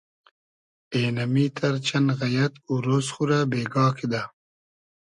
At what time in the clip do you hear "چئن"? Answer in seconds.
1.87-2.05